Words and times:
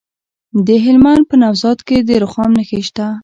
د 0.67 0.69
هلمند 0.85 1.23
په 1.29 1.35
نوزاد 1.41 1.79
کې 1.87 1.97
د 2.07 2.09
رخام 2.23 2.51
نښې 2.57 2.81
شته. 2.87 3.07